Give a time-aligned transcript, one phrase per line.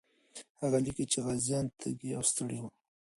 [0.61, 2.69] هغه لیکي چې غازیان تږي او ستړي وو.